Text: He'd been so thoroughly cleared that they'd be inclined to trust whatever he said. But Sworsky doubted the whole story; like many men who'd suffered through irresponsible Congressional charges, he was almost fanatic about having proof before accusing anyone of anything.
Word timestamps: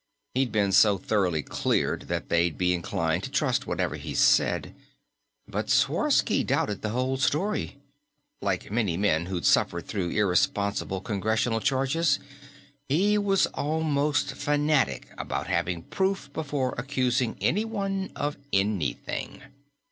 He'd 0.33 0.51
been 0.51 0.71
so 0.71 0.97
thoroughly 0.97 1.43
cleared 1.43 2.07
that 2.07 2.27
they'd 2.29 2.57
be 2.57 2.73
inclined 2.73 3.21
to 3.25 3.29
trust 3.29 3.67
whatever 3.67 3.97
he 3.97 4.15
said. 4.15 4.73
But 5.47 5.69
Sworsky 5.69 6.43
doubted 6.43 6.81
the 6.81 6.89
whole 6.89 7.17
story; 7.17 7.77
like 8.41 8.71
many 8.71 8.97
men 8.97 9.27
who'd 9.27 9.45
suffered 9.45 9.85
through 9.85 10.09
irresponsible 10.09 11.01
Congressional 11.01 11.59
charges, 11.59 12.17
he 12.89 13.19
was 13.19 13.45
almost 13.53 14.31
fanatic 14.33 15.09
about 15.19 15.45
having 15.45 15.83
proof 15.83 16.33
before 16.33 16.73
accusing 16.79 17.37
anyone 17.39 18.09
of 18.15 18.37
anything. 18.51 19.43